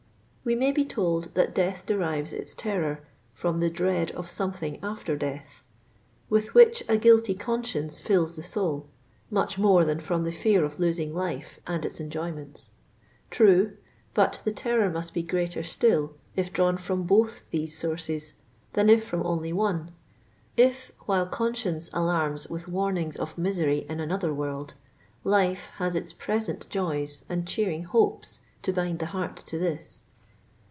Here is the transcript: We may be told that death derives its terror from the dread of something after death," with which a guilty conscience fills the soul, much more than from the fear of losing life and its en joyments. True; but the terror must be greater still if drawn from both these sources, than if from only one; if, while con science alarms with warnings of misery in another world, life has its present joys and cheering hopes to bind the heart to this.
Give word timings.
We 0.43 0.55
may 0.55 0.71
be 0.71 0.83
told 0.85 1.25
that 1.35 1.53
death 1.53 1.85
derives 1.85 2.33
its 2.33 2.55
terror 2.55 3.03
from 3.31 3.59
the 3.59 3.69
dread 3.69 4.09
of 4.13 4.27
something 4.27 4.79
after 4.81 5.15
death," 5.15 5.61
with 6.31 6.55
which 6.55 6.81
a 6.89 6.97
guilty 6.97 7.35
conscience 7.35 7.99
fills 7.99 8.33
the 8.33 8.41
soul, 8.41 8.87
much 9.29 9.59
more 9.59 9.85
than 9.85 9.99
from 9.99 10.23
the 10.23 10.31
fear 10.31 10.65
of 10.65 10.79
losing 10.79 11.13
life 11.13 11.59
and 11.67 11.85
its 11.85 12.01
en 12.01 12.09
joyments. 12.09 12.69
True; 13.29 13.77
but 14.15 14.41
the 14.43 14.51
terror 14.51 14.89
must 14.89 15.13
be 15.13 15.21
greater 15.21 15.61
still 15.61 16.15
if 16.35 16.51
drawn 16.51 16.75
from 16.75 17.03
both 17.03 17.43
these 17.51 17.77
sources, 17.77 18.33
than 18.73 18.89
if 18.89 19.03
from 19.03 19.23
only 19.23 19.53
one; 19.53 19.91
if, 20.57 20.91
while 21.01 21.27
con 21.27 21.53
science 21.53 21.87
alarms 21.93 22.49
with 22.49 22.67
warnings 22.67 23.15
of 23.15 23.37
misery 23.37 23.85
in 23.87 23.99
another 23.99 24.33
world, 24.33 24.73
life 25.23 25.69
has 25.75 25.93
its 25.93 26.11
present 26.11 26.67
joys 26.71 27.25
and 27.29 27.47
cheering 27.47 27.83
hopes 27.83 28.39
to 28.63 28.73
bind 28.73 28.97
the 28.97 29.05
heart 29.13 29.35
to 29.35 29.59
this. 29.59 30.03